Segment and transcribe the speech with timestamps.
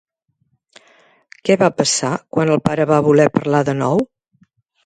[1.49, 4.07] Què va passar quan el pare va voler parlar de nou?